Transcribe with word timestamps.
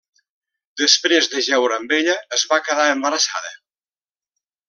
Després 0.81 1.27
de 1.33 1.43
jeure 1.49 1.77
amb 1.81 1.93
ella 1.99 2.15
es 2.39 2.47
va 2.53 2.59
quedar 2.69 2.87
embarassada. 2.95 3.53